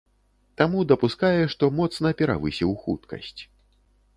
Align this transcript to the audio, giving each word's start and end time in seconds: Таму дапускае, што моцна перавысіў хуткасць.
Таму 0.61 0.79
дапускае, 0.91 1.43
што 1.55 1.69
моцна 1.81 2.13
перавысіў 2.23 2.71
хуткасць. 2.87 3.41